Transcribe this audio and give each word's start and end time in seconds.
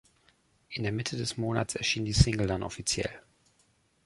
In 0.69 0.81
der 0.81 0.91
Mitte 0.91 1.15
des 1.15 1.37
Monats 1.37 1.75
erschien 1.75 2.05
die 2.05 2.13
Single 2.13 2.47
dann 2.47 2.63
offiziell. 2.63 3.11